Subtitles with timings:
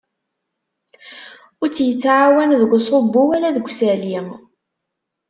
[1.61, 4.17] Ur tt-yettɛawan deg uṣubbu wala deg usali.